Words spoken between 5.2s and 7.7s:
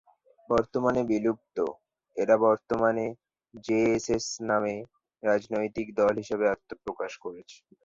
রাজনৈতিক দল হিসেবে আত্মপ্রকাশ করেছে।